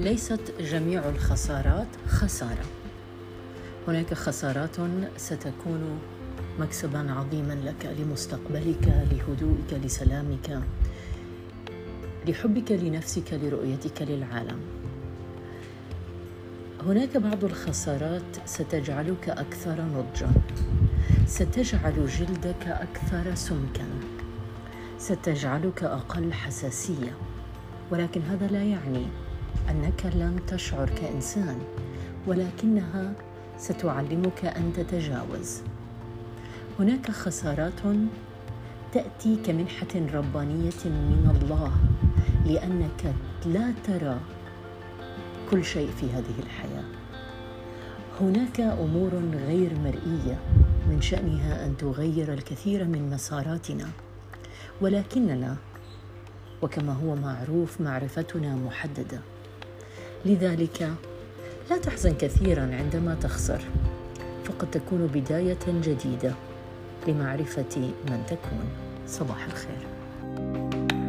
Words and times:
ليست 0.00 0.54
جميع 0.60 1.08
الخسارات 1.08 1.86
خسارة. 2.08 2.64
هناك 3.88 4.14
خسارات 4.14 4.76
ستكون 5.16 5.98
مكسبا 6.58 7.12
عظيما 7.12 7.52
لك 7.52 7.96
لمستقبلك 7.98 9.06
لهدوئك 9.10 9.84
لسلامك 9.84 10.62
لحبك 12.28 12.72
لنفسك 12.72 13.32
لرؤيتك 13.32 14.02
للعالم. 14.02 14.60
هناك 16.86 17.16
بعض 17.16 17.44
الخسارات 17.44 18.36
ستجعلك 18.46 19.28
أكثر 19.28 19.82
نضجا. 19.82 20.30
ستجعل 21.26 22.06
جلدك 22.06 22.66
أكثر 22.66 23.34
سمكا. 23.34 23.86
ستجعلك 24.98 25.84
أقل 25.84 26.32
حساسية. 26.32 27.12
ولكن 27.90 28.22
هذا 28.22 28.46
لا 28.46 28.62
يعني 28.62 29.06
أنك 29.70 30.06
لن 30.06 30.40
تشعر 30.46 30.90
كإنسان 30.90 31.58
ولكنها 32.26 33.12
ستعلمك 33.58 34.44
أن 34.44 34.72
تتجاوز. 34.76 35.60
هناك 36.78 37.10
خسارات 37.10 37.80
تاتي 38.92 39.36
كمنحه 39.46 39.94
ربانية 39.94 40.84
من 40.84 41.38
الله 41.40 41.72
لأنك 42.46 43.14
لا 43.46 43.72
ترى 43.84 44.20
كل 45.50 45.64
شيء 45.64 45.90
في 45.90 46.06
هذه 46.06 46.38
الحياة. 46.38 46.84
هناك 48.20 48.60
أمور 48.60 49.10
غير 49.46 49.78
مرئية 49.78 50.38
من 50.88 50.98
شأنها 51.00 51.66
أن 51.66 51.76
تغير 51.76 52.32
الكثير 52.32 52.84
من 52.84 53.10
مساراتنا. 53.10 53.88
ولكننا 54.80 55.56
وكما 56.62 56.92
هو 56.92 57.16
معروف 57.16 57.80
معرفتنا 57.80 58.54
محددة. 58.54 59.20
لذلك 60.24 60.90
لا 61.70 61.78
تحزن 61.78 62.14
كثيرا 62.14 62.62
عندما 62.62 63.16
تخسر 63.22 63.60
فقد 64.44 64.70
تكون 64.70 65.06
بداية 65.06 65.58
جديدة 65.68 66.34
لمعرفة 67.08 67.92
من 68.10 68.22
تكون. 68.28 68.64
صباح 69.06 69.44
الخير. 69.44 70.99